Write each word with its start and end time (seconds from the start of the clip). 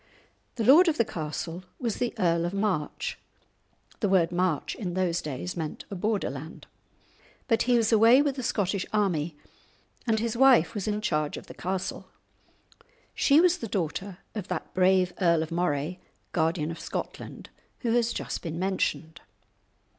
The 0.55 0.63
lord 0.63 0.87
of 0.87 0.97
the 0.97 1.05
castle 1.05 1.63
was 1.77 1.97
the 1.97 2.15
Earl 2.17 2.43
of 2.45 2.55
March 2.55 3.19
(the 3.99 4.09
word 4.09 4.31
March 4.31 4.73
in 4.73 4.95
those 4.95 5.21
days 5.21 5.55
meant 5.55 5.85
a 5.91 5.95
border 5.95 6.31
land), 6.31 6.65
but 7.47 7.61
he 7.69 7.77
was 7.77 7.91
away 7.91 8.19
with 8.19 8.35
the 8.35 8.41
Scottish 8.41 8.83
army, 8.91 9.37
and 10.07 10.19
his 10.19 10.35
wife 10.35 10.73
was 10.73 10.87
in 10.87 11.01
charge 11.01 11.37
of 11.37 11.45
the 11.45 11.53
castle. 11.53 12.07
She 13.13 13.39
was 13.39 13.59
the 13.59 13.67
daughter 13.67 14.17
of 14.33 14.47
that 14.47 14.73
brave 14.73 15.13
Earl 15.21 15.43
of 15.43 15.51
Moray, 15.51 15.99
Guardian 16.31 16.71
of 16.71 16.79
Scotland, 16.79 17.49
who 17.81 17.91
has 17.91 18.11
just 18.11 18.41
been 18.41 18.57
mentioned. 18.57 19.21